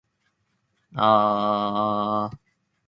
[0.93, 2.41] えんがわがすき。